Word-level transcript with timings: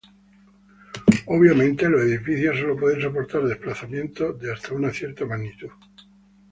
Obviamente, 1.27 1.87
los 1.87 2.01
edificios 2.01 2.57
solo 2.57 2.75
pueden 2.75 2.99
soportar 3.03 3.43
desplazamientos 3.43 4.39
de 4.39 4.51
hasta 4.51 4.73
una 4.73 4.89
cierta 4.91 5.27
magnitud. 5.27 5.69